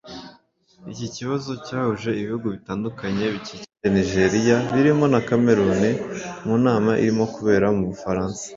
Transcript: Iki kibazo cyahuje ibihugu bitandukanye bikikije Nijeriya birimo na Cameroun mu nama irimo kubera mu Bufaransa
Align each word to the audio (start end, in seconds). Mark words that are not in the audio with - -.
Iki 0.91 1.07
kibazo 1.15 1.51
cyahuje 1.65 2.09
ibihugu 2.21 2.47
bitandukanye 2.55 3.23
bikikije 3.33 3.87
Nijeriya 3.93 4.57
birimo 4.73 5.05
na 5.13 5.19
Cameroun 5.27 5.83
mu 6.45 6.55
nama 6.65 6.91
irimo 7.03 7.25
kubera 7.35 7.67
mu 7.77 7.83
Bufaransa 7.91 8.43